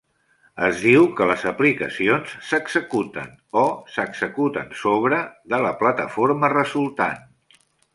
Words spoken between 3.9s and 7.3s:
"s'executen sobre" de la plataforma resultant.